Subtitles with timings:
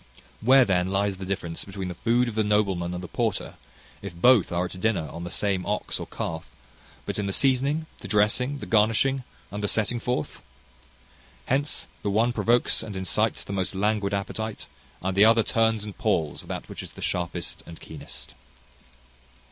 [0.39, 3.53] Where, then, lies the difference between the food of the nobleman and the porter,
[4.01, 6.55] if both are at dinner on the same ox or calf,
[7.05, 10.41] but in the seasoning, the dressing, the garnishing, and the setting forth?
[11.45, 14.65] Hence the one provokes and incites the most languid appetite,
[15.03, 18.33] and the other turns and palls that which is the sharpest and keenest.